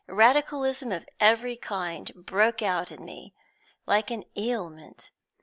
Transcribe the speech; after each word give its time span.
Radicalism 0.07 0.91
of 0.91 1.07
every 1.19 1.55
kind 1.55 2.11
broke 2.15 2.63
out 2.63 2.91
in 2.91 3.05
me, 3.05 3.35
like 3.85 4.09
an 4.09 4.23
ailment. 4.35 5.11